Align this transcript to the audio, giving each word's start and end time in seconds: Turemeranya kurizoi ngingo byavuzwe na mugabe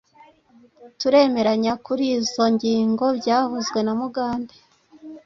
Turemeranya 0.99 1.73
kurizoi 1.85 2.53
ngingo 2.55 3.05
byavuzwe 3.19 3.79
na 3.83 3.93
mugabe 3.99 4.49